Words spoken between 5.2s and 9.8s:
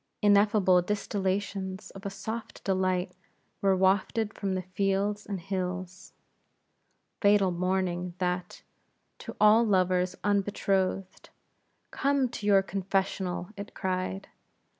and hills. Fatal morning that, to all